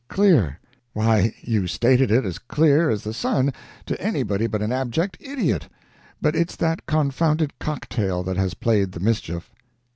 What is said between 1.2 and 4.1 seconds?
you stated it as clear as the sun to